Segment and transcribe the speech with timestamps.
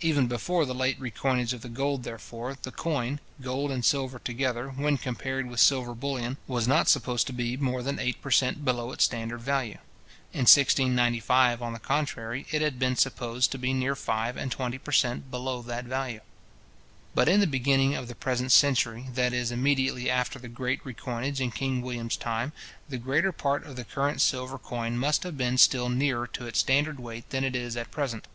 [0.00, 4.70] Even before the late recoinage of the gold, therefore, the coin, gold and silver together,
[4.70, 8.64] when compared with silver bullion, was not supposed to be more than eight per cent.
[8.64, 9.76] below its standard value,
[10.32, 14.78] In 1695, on the contrary, it had been supposed to be near five and twenty
[14.78, 15.30] per cent.
[15.30, 16.22] below that value.
[17.14, 21.38] But in the beginning of the present century, that is, immediately after the great recoinage
[21.42, 22.52] in King William's time,
[22.88, 26.60] the greater part of the current silver coin must have been still nearer to its
[26.60, 28.26] standard weight than it is at present.